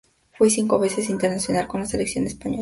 [0.31, 2.59] Fue cinco veces internacional con la selección española.